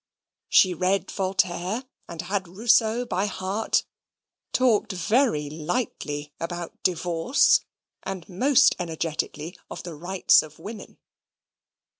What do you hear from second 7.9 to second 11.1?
and most energetically of the rights of women.